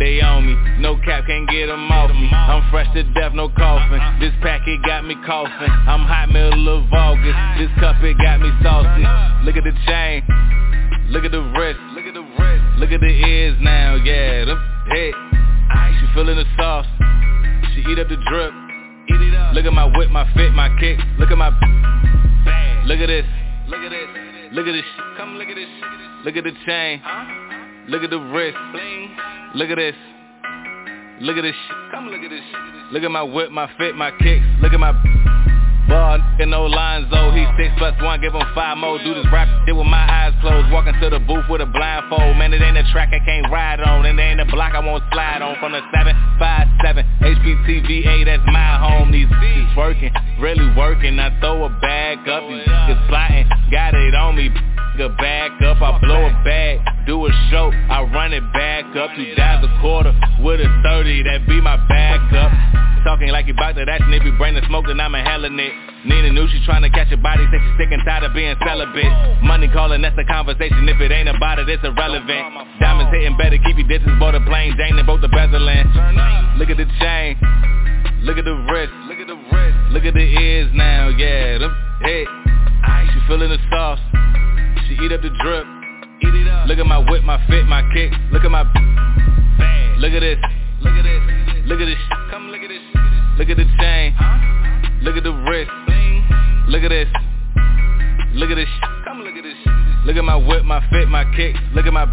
[0.00, 3.50] they on me, no cap can't get them off me I'm fresh to death, no
[3.52, 8.40] coughing This packet got me coughing I'm hot middle of August This cup it got
[8.40, 9.04] me saucy
[9.44, 10.24] Look at the chain
[11.12, 14.58] Look at the wrist Look at the wrist Look at the ears now, yeah, them
[14.88, 15.14] hit
[16.00, 16.88] She feeling the sauce
[17.76, 18.52] She eat up the drip
[19.12, 21.52] Eat it up Look at my whip, my fit, my kick Look at my
[22.88, 23.28] Look at this
[23.68, 24.08] Look at this
[24.52, 24.88] Look at this.
[25.18, 25.68] Come look at this
[26.24, 27.49] Look at the chain
[27.88, 28.56] Look at the wrist
[29.54, 29.94] Look at this.
[31.20, 31.76] Look at this shit.
[31.90, 32.92] Come look at this shit.
[32.92, 34.44] Look at my whip, my fit, my kicks.
[34.62, 34.92] Look at my
[35.88, 37.32] ball, no lines though.
[37.32, 38.98] He six plus one, give him five more.
[39.02, 40.70] Do this rap shit with my eyes closed.
[40.70, 42.36] Walking to the booth with a blindfold.
[42.36, 44.06] Man, it ain't a track I can't ride on.
[44.06, 45.58] And it ain't a block I won't slide on.
[45.58, 49.10] From the 757 HPTVA, that's my home.
[49.10, 51.18] These beats working, really working.
[51.18, 53.48] I throw a bag up, these niggas plotting.
[53.70, 54.50] Got it on me.
[55.00, 56.78] Back up, I blow a bag,
[57.10, 60.14] do a show, I run it back up, two dimes a quarter
[60.46, 62.54] with a 30, that be my backup.
[63.02, 65.42] Talking like you bout that action, if you bring the smoke, then I'm a hell
[65.42, 65.74] inhaling it.
[66.06, 68.54] Nina knew she trying to catch a body, said she sick and tired of being
[68.62, 69.10] celibate.
[69.42, 72.78] Money calling, that's the conversation, if it ain't about it, it's irrelevant.
[72.78, 75.90] Diamonds hitting better, keep your distance, bought a plane, Jane and both the bezeling.
[76.62, 77.34] Look at the chain,
[78.22, 81.74] look at the wrist, look at the wrist, look at the ears now, yeah, them
[82.06, 82.28] hit.
[83.10, 83.98] She feeling the sauce.
[84.86, 85.79] She eat up the drip.
[86.22, 86.68] Eat it up.
[86.68, 88.12] Look at my whip, my fit, my kick.
[88.32, 89.98] Look at my bag.
[89.98, 90.38] Look at this.
[90.80, 91.66] Look at this.
[91.66, 91.98] Look at this.
[92.30, 92.82] Come look at this.
[93.38, 94.14] Look at the chain.
[95.02, 95.70] Look at the wrist.
[96.68, 97.08] Look at this.
[98.34, 98.68] Look at this.
[99.04, 99.56] Come look at this.
[100.04, 101.56] Look at my whip, my fit, my kick.
[101.74, 102.06] Look at my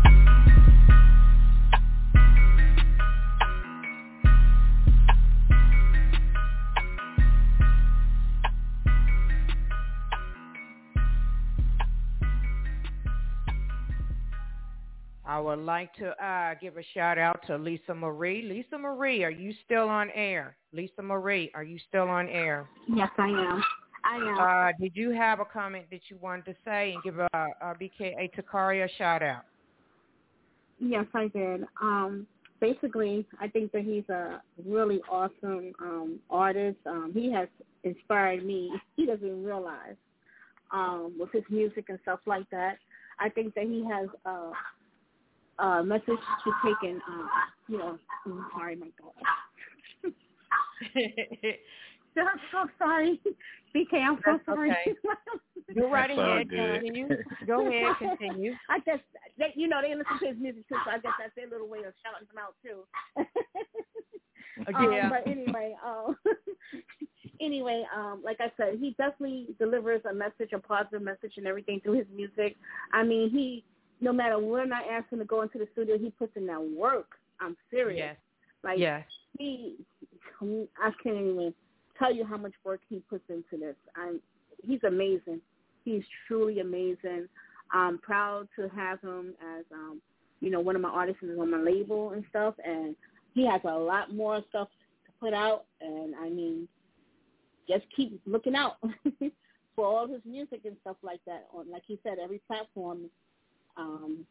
[15.38, 18.42] I would like to uh, give a shout out to Lisa Marie.
[18.42, 20.58] Lisa Marie, are you still on air?
[20.74, 22.68] Lisa Marie, are you still on air?
[22.88, 23.64] Yes, I am.
[24.04, 24.40] I am.
[24.40, 27.76] Uh, did you have a comment that you wanted to say and give a, a
[27.76, 29.44] BKA Takari a shout out?
[30.80, 31.66] Yes, I did.
[31.84, 32.26] Um,
[32.60, 36.80] basically, I think that he's a really awesome um, artist.
[36.88, 37.48] Um, he has
[37.84, 38.72] inspired me.
[38.96, 39.98] He doesn't realize
[40.72, 42.80] um, with his music and stuff like that.
[43.20, 44.52] I think that he has uh,
[45.60, 46.04] uh, message
[46.44, 47.28] to take in, uh,
[47.68, 49.14] you know, I'm sorry, my God.
[52.18, 53.20] I'm so sorry.
[53.76, 54.72] BK, I'm so That's sorry.
[54.72, 54.96] okay.
[55.76, 56.50] Go right That's all ahead.
[56.50, 56.82] good.
[56.82, 57.08] Continue.
[57.46, 57.96] Go ahead.
[58.00, 58.54] Continue.
[58.70, 59.00] I guess
[59.38, 61.68] they, you know they listen to his music too, so I guess that's their little
[61.68, 62.88] way of shouting him out too.
[64.76, 66.16] Um, but anyway, um,
[67.42, 71.80] anyway, um, like I said, he definitely delivers a message, a positive message, and everything
[71.82, 72.56] through his music.
[72.94, 73.64] I mean, he
[74.00, 76.62] no matter when I ask him to go into the studio, he puts in that
[76.62, 77.12] work.
[77.40, 77.98] I'm serious.
[77.98, 78.16] Yes.
[78.64, 79.06] Like Yes.
[79.38, 79.76] he,
[80.42, 81.54] I can't even
[81.98, 83.76] tell you how much work he puts into this.
[83.96, 84.20] I'm,
[84.64, 85.42] he's amazing.
[85.84, 87.28] He's truly amazing.
[87.72, 90.02] I'm proud to have him as, um,
[90.42, 92.54] you know, one of my artists is on my label and stuff.
[92.64, 92.96] And
[93.34, 94.68] he has a lot more stuff
[95.06, 95.66] to put out.
[95.82, 96.68] And I mean,
[97.68, 98.78] just keep looking out
[99.76, 101.48] for all his music and stuff like that.
[101.54, 103.10] On, like he said, every platform.
[103.78, 104.26] Um,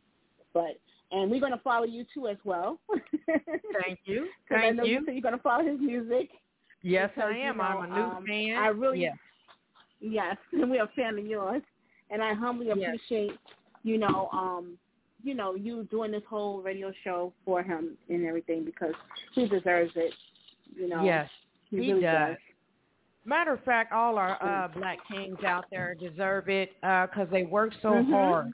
[0.53, 0.79] but
[1.13, 2.79] and we're gonna follow you too as well.
[3.83, 4.29] Thank you.
[4.49, 4.85] Thank you.
[4.85, 6.31] you said you're gonna follow his music.
[6.83, 7.57] Yes, because, I you am.
[7.59, 8.57] know, I'm a new um, fan.
[8.59, 9.17] I really, Yes.
[10.01, 11.63] yes, we're a fan of yours,
[12.11, 12.79] and I humbly Yes.
[12.81, 13.33] appreciate,
[13.83, 14.79] you know, um,
[15.23, 18.95] you know, you doing this whole radio show for him and everything because
[19.35, 20.13] he deserves it.
[20.77, 21.29] You know, Yes,
[21.71, 22.29] he, he really does.
[22.31, 22.37] does.
[23.25, 27.73] Matter of fact, all our uh, black kings out there deserve it because they work
[27.83, 28.11] so Mhm.
[28.11, 28.53] hard.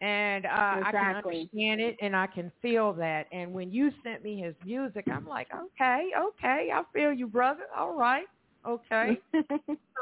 [0.00, 1.12] And uh, I can Exactly.
[1.12, 3.26] understand it, and I can feel that.
[3.32, 7.64] And when you sent me his music, I'm like, okay, okay, I feel you, brother.
[7.76, 8.26] All right,
[8.66, 9.20] okay.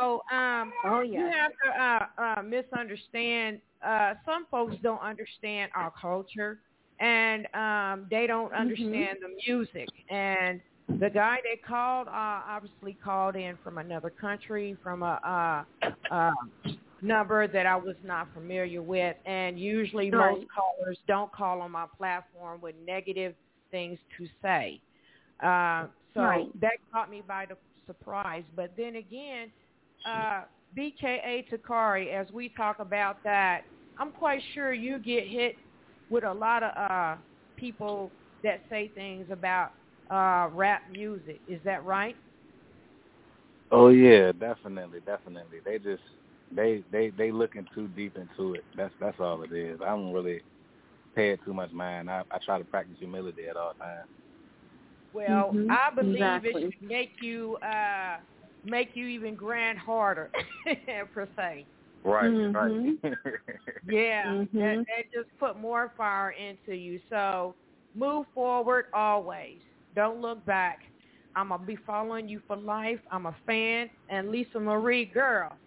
[0.01, 3.61] so um, oh you have to uh, uh, misunderstand.
[3.85, 6.61] Uh, some folks don't understand our culture,
[7.01, 9.03] and um, they don't Mm-hmm.
[9.03, 9.91] understand the music.
[10.11, 10.61] And
[10.99, 12.11] the guy that called uh,
[12.49, 15.19] obviously called in from another country, from a
[16.11, 16.31] uh, uh,
[17.03, 19.17] number that I was not familiar with.
[19.27, 20.39] And usually Right.
[20.39, 23.35] most callers don't call on my platform with negative
[23.71, 24.81] things to say.
[25.43, 26.49] Uh, so Right.
[26.61, 27.57] that caught me by the
[27.87, 28.45] surprise.
[28.55, 29.53] But then again,
[30.05, 30.43] uh,
[30.77, 33.63] BKA Takari, as we talk about that,
[33.99, 35.57] I'm quite sure you get hit
[36.09, 37.17] with a lot of uh,
[37.57, 39.71] people that say things about
[40.11, 41.41] uh, rap music.
[41.47, 42.17] Is that right?
[43.71, 45.61] Oh yeah, definitely, definitely.
[45.65, 46.03] They just
[46.51, 48.65] they they they looking too deep into it.
[48.77, 49.81] That's that's all it is.
[49.83, 50.43] I don't really
[51.15, 52.11] pay it too much mind.
[52.11, 54.09] I I try to practice humility at all times.
[55.13, 56.53] Well, Mhm, I believe exactly.
[56.59, 58.19] it should make you uh,
[58.65, 60.31] make you even grind harder,
[61.15, 61.69] per se.
[62.05, 62.55] Right, Mhm.
[62.55, 62.73] right.
[63.87, 64.55] Yeah, Mhm.
[64.59, 67.01] that, that just put more fire into you.
[67.09, 67.57] So
[67.95, 69.61] move forward always.
[69.95, 70.79] Don't look back.
[71.35, 73.01] I'm gonna be following you for life.
[73.11, 73.91] I'm a fan.
[74.09, 75.59] And Lisa Marie, girl,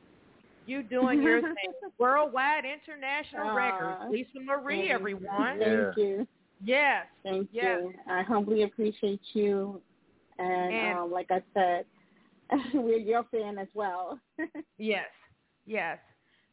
[0.71, 1.73] you doing your thing.
[1.99, 3.55] Worldwide international Aw.
[3.55, 4.11] records.
[4.11, 5.59] Lisa Marie, Thank- everyone.
[5.59, 5.83] Yeah.
[5.85, 6.27] Thank you.
[6.63, 7.05] Yes.
[7.23, 7.79] Thank Yes.
[7.81, 7.93] you.
[8.07, 9.81] I humbly appreciate you.
[10.39, 11.85] And, And- um, like I said,
[12.73, 14.19] we're your fan as well.
[14.77, 15.05] Yes,
[15.65, 15.99] yes.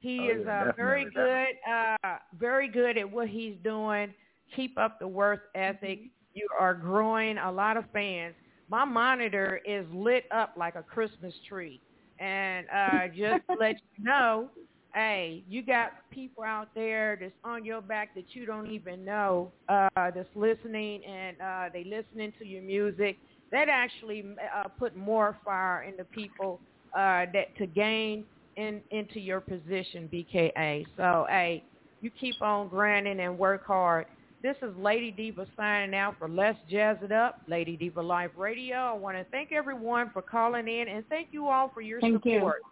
[0.00, 4.12] He Oh, is yeah, uh, very good, uh, very good at what he's doing.
[4.54, 6.00] Keep up the work ethic.
[6.35, 8.35] You are growing a lot of fans.
[8.69, 11.81] My monitor is lit up like a Christmas tree,
[12.19, 14.50] and uh, just let you know,
[14.94, 19.52] hey, you got people out there that's on your back that you don't even know
[19.69, 23.19] uh, that's listening, and uh, they listening to your music.
[23.52, 26.60] That actually uh, put more fire in the people
[26.94, 28.25] uh, that to gain
[28.56, 30.85] in into your position, BKA.
[30.96, 31.64] So, hey,
[32.00, 34.06] you keep on grinding and work hard.
[34.40, 38.76] This is Lady Diva signing out for Let's Jazz It Up, Lady Diva Live Radio.
[38.76, 42.24] I want to thank everyone for calling in and thank you all for your Thank
[42.24, 42.34] you.
[42.34, 42.62] support.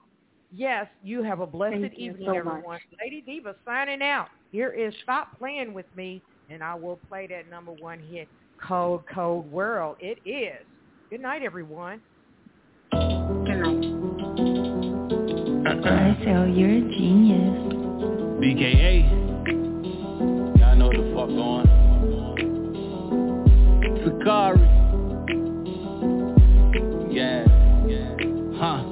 [0.54, 2.62] yes, you have a blessed Thank evening, so everyone.
[2.68, 2.82] much.
[3.02, 4.28] Lady Diva signing out.
[4.52, 8.28] Here is Stop Playing With Me, and I will play that number one hit,
[8.64, 9.96] Cold, Cold World.
[9.98, 10.64] It is.
[11.10, 12.00] Good night, everyone.
[12.92, 13.92] Good night.
[15.66, 17.72] I Marcel, you're a genius.
[18.40, 19.65] BKA.
[24.26, 24.66] Takari.
[27.14, 27.44] Yeah.
[28.58, 28.82] Huh.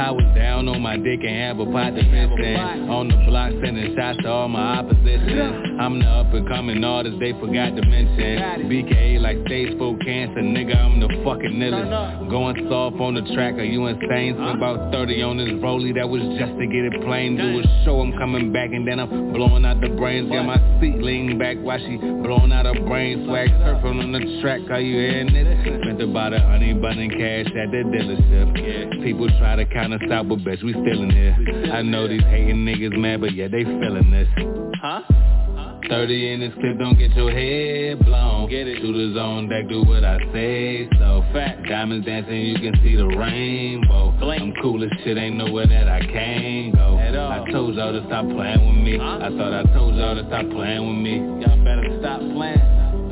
[0.00, 3.16] I was down on my dick and have a pot to piss in On the
[3.28, 7.76] block sending shots to all my opposition I'm the up and coming artist they forgot
[7.76, 8.66] to mention.
[8.66, 12.28] BKA like stage 4 cancer, nigga I'm the fucking illest.
[12.28, 14.34] Going soft on the track, are you insane?
[14.34, 17.36] Spent about 30 on this rollie, that was just to get it plain.
[17.36, 20.32] Do a show, I'm coming back and then I'm blowing out the brains.
[20.32, 23.48] Got my seat leaning back while she blowing out her brain Swag.
[23.62, 25.82] Surfing on the track, are you hearing this?
[25.84, 28.48] Spent about a honey bun and cash at the dealership.
[28.58, 32.64] Yeah People try to count us out, but bitch, we here I know these hating
[32.64, 34.28] niggas mad, but yeah, they feeling this.
[34.80, 35.02] Huh?
[35.88, 38.50] 30 in this clip, don't get your head blown.
[38.50, 38.78] Get it.
[38.80, 40.88] Shooters on deck, do what I say.
[40.98, 44.10] So fat, diamonds dancing, you can see the rainbow.
[44.20, 46.98] I'm cool as shit, ain't nowhere that I can't go.
[46.98, 49.00] I told y'all to stop playing with me.
[49.00, 51.16] I thought I told y'all to stop playing with me.
[51.40, 52.60] Y'all better stop playing.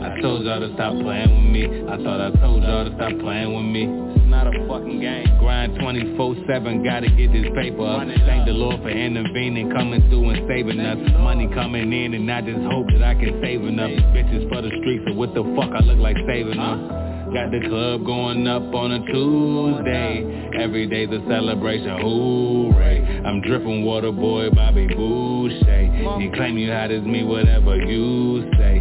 [0.02, 1.64] I told y'all to stop playing with me.
[1.88, 5.38] I thought I told y'all to stop playing with me not a fucking game.
[5.38, 8.06] Grind 24-7, gotta get this paper up.
[8.26, 10.98] Thank the Lord for intervening, coming through and saving us.
[11.18, 13.90] Money coming in and I just hope that I can save enough.
[14.12, 17.60] Bitches for the streets, so what the fuck I look like saving them Got the
[17.68, 20.48] club going up on a Tuesday.
[20.60, 23.22] Every day's a celebration, hooray.
[23.26, 26.20] I'm dripping water boy, Bobby Boucher.
[26.20, 28.78] You claim you hot as me, whatever you say?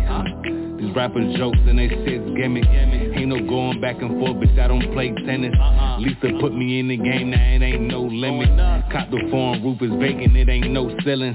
[0.77, 2.65] These rappers jokes and they shit's gimmick.
[2.67, 5.55] Ain't no going back and forth, bitch, I don't play tennis.
[5.59, 5.99] Uh-uh.
[5.99, 8.49] Lisa put me in the game, now it ain't no limit.
[8.91, 11.33] Cop the foreign roof is vacant, it ain't no ceiling.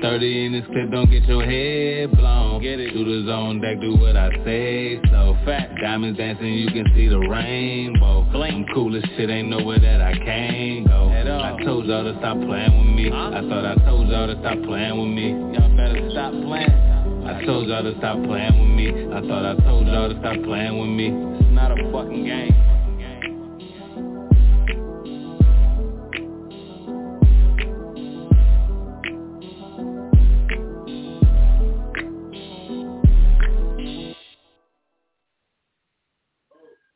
[0.00, 2.60] 30 in this clip, don't get your head blown.
[2.62, 2.92] Get it.
[2.92, 5.36] Shooters on deck, do what I say So.
[5.44, 8.22] Fat, diamonds dancing, you can see the rainbow.
[8.32, 11.08] I'm cool as shit, ain't nowhere that I can't go.
[11.10, 13.10] I told y'all to stop playing with me.
[13.10, 15.30] I thought I told y'all to stop playing with me.
[15.58, 17.01] Y'all better stop playing
[17.32, 20.36] I told y'all to stop playing with me I thought I told y'all to stop
[20.44, 21.08] playing with me
[21.40, 22.54] It's not a fucking game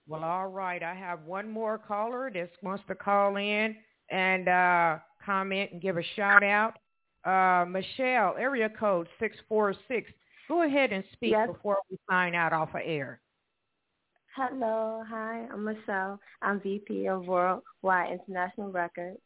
[0.08, 0.82] Well, all right.
[0.82, 3.74] I have one more caller that wants to call in
[4.10, 6.74] and uh, comment and give a shout out.
[7.24, 10.08] Uh, Michelle, area code 646.
[10.48, 11.48] Go ahead and speak Yes.
[11.48, 13.20] before we sign out off of air.
[14.34, 16.20] Hello, hi, I'm Michelle.
[16.42, 19.18] I'm VP of Worldwide International Records.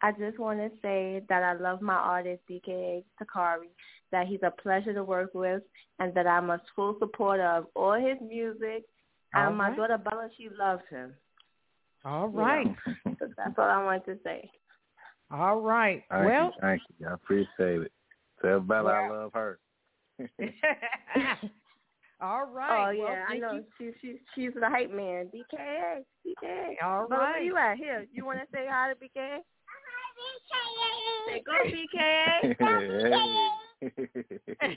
[0.00, 3.68] I just want to say that I love my artist, BKA Takari,
[4.10, 5.62] that he's a pleasure to work with,
[5.98, 8.84] and that I'm a full supporter of all his music.
[9.34, 11.14] All and my daughter Bella, she loves him.
[12.04, 12.66] All right.
[12.66, 14.50] You know, so that's all I wanted to say.
[15.30, 16.02] All right.
[16.10, 17.08] Thank well, you, thank you.
[17.08, 17.92] I appreciate it.
[18.42, 19.58] Tell Bella I love her.
[22.20, 22.96] all right.
[22.96, 23.52] Oh Well, yeah, I know.
[23.54, 23.64] you.
[23.78, 25.30] She she she's the hype man.
[25.34, 26.74] BKA, BKA.
[26.82, 27.44] All Bella, where right.
[27.44, 27.76] you at?
[27.76, 29.38] Here, you want to say hi to BKA?
[31.28, 32.56] Say go BKA.
[32.60, 33.48] BKA.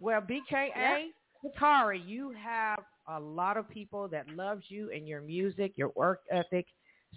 [0.00, 1.08] well, BKA,
[1.44, 6.20] Takari, you have a lot of people that loves you and your music, your work
[6.30, 6.66] ethic.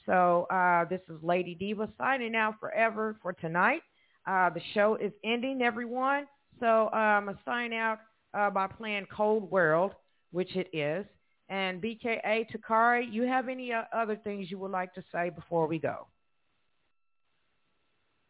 [0.05, 3.81] So uh, this is Lady Diva signing out forever for tonight.
[4.25, 6.25] Uh, the show is ending, everyone.
[6.61, 7.99] So um, I sign out
[8.35, 9.93] uh, by playing Cold World,
[10.31, 11.05] which it is.
[11.49, 15.67] And BKA Takari, you have any uh, other things you would like to say before
[15.67, 16.07] we go?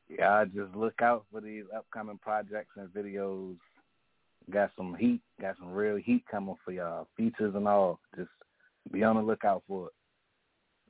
[0.09, 3.57] Yeah, I just look out for these upcoming projects and videos.
[4.49, 7.99] Got some heat, got some real heat coming for y'all, features and all.
[8.17, 8.29] Just
[8.91, 9.93] be on the lookout for it.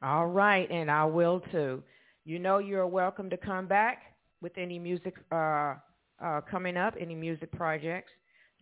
[0.04, 1.84] All right, and I will too.
[2.24, 5.76] You know you're welcome to come back with any music uh,
[6.24, 8.12] uh, coming up, any music projects.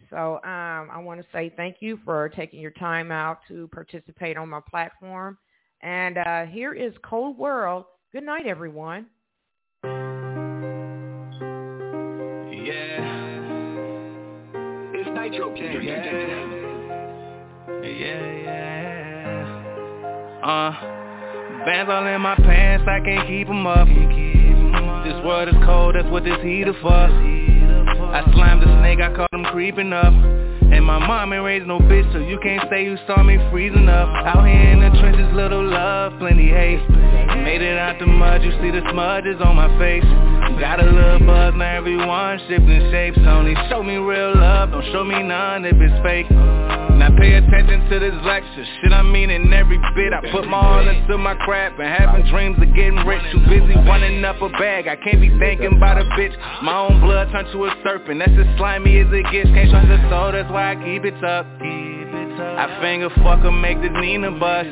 [0.10, 4.38] So um, I want to say thank you for taking your time out to participate
[4.38, 5.38] on my platform.
[5.82, 7.86] And uh, here is Cold World.
[8.14, 9.08] Good night, everyone.
[9.84, 9.90] Yeah.
[14.94, 15.82] It's Nitro King.
[15.84, 16.06] Yeah.
[17.84, 18.80] Yeah, yeah.
[20.44, 20.72] Uh,
[21.66, 23.88] bands all in my pants, I can't keep 'em up.
[25.06, 27.49] This world is cold, that's what this heater for.
[28.10, 30.14] I slimed the snake, I caught him creeping up.
[30.14, 33.90] And my mom ain't raised no bitch, so you can't say you saw me freezing
[33.90, 34.10] up.
[34.26, 36.82] Out here in the trenches, little love, plenty hate.
[37.44, 40.06] Made it out the mud, you see the smudges on my face.
[40.60, 43.18] Got a little buzz, now everyone shifting shapes.
[43.26, 46.28] Only show me real love, don't show me none if it's fake.
[47.20, 50.14] Pay attention to this lecture, shit I mean in every bit.
[50.14, 53.22] I put my all into my craft and having dreams of getting rich.
[53.32, 56.32] Too busy running up a bag, I can't be thinking about a bitch.
[56.64, 59.50] My own blood turned to a serpent, that's as slimy as it gets.
[59.50, 61.46] Can't trust the soul, that's why I keep it up.
[61.60, 64.72] I finger fuck or make this Nina bust.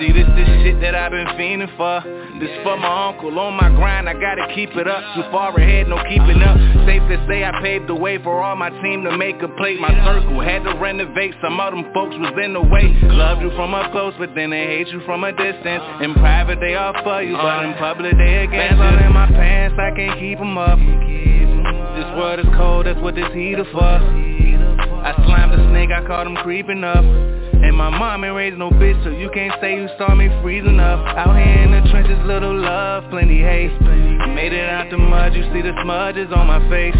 [0.00, 3.70] See this is shit that I've been fiending for This for my uncle, on my
[3.70, 5.00] grind I gotta keep it up.
[5.14, 6.58] Too far ahead, no keeping up.
[6.84, 9.80] Safe to say I paved the way for all my team to make a plate.
[9.80, 12.92] My circle had to renovate, some of them folks was in the way.
[13.08, 15.82] Loved you from up close, but then they hate you from a distance.
[16.02, 19.06] In private they all for you, but in public they against you.
[19.06, 20.76] in my pants, I can't keep them up.
[20.76, 23.80] This world is cold, that's what this heater for.
[23.80, 28.70] I slammed the snake, I caught him creeping up and my mom ain't raised no
[28.70, 31.00] bitch, so you can't say you saw me freezing up.
[31.16, 33.72] Out here in the trenches, little love, plenty hate.
[34.34, 36.96] Made it out the mud, you see the smudges on my face.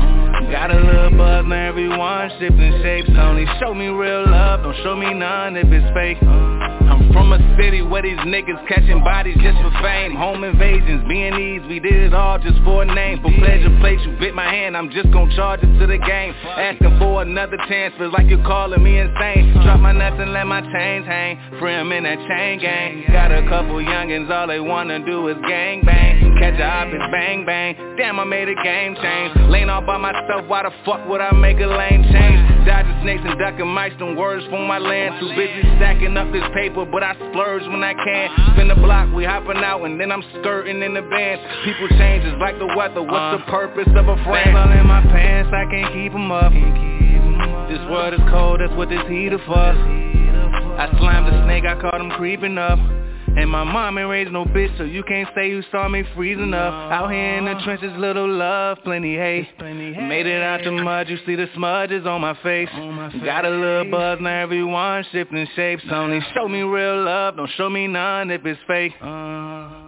[0.51, 3.11] Got a little buzz, now everyone shifting shapes.
[3.17, 7.39] Only show me real love, don't show me none if it's fake I'm from a
[7.59, 10.15] city where these niggas catching bodies just for fame.
[10.15, 13.21] Home invasions, B&Es, we did it all just for a name.
[13.23, 16.35] For pleasure place, you bit my hand, I'm just gon' charge it to the game.
[16.57, 19.53] Asking for another chance, feels like you're calling me insane.
[19.65, 23.05] Drop my nuts and let my chains hang Free in that chain gang.
[23.13, 26.37] Got a couple youngins, all they wanna do is gang bang.
[26.39, 29.35] Catch a hop and bang bang Damn, I made a game change.
[29.49, 32.56] Laying all by myself, why the fuck would I make a lane change?
[32.67, 35.21] Dodging snakes and ducking mice, them words from my land.
[35.21, 38.29] Too busy stacking up this paper, but I splurge when I can.
[38.53, 41.39] Spin the block, we hopping out and then I'm skirting in the van.
[41.65, 43.51] People change, it's like the weather, what's the uh.
[43.51, 44.59] purpose of a friend?
[44.59, 46.51] all in my pants, I can't keep them up.
[47.71, 49.55] This world is cold, that's what this heater for.
[49.55, 52.79] I slammed the snake, I caught him creeping up
[53.37, 56.55] and my mom ain't raised no bitch, so you can't say you saw me freezing
[56.55, 56.73] up.
[56.93, 61.19] Out here in the trenches, little love, plenty hate Made it out the mud, you
[61.27, 62.69] see the smudges on my face.
[63.25, 67.69] Got a little buzz, now everyone shifting shapes Only show me real love, don't show
[67.69, 68.93] me none if it's fake.
[69.03, 69.86] Uh.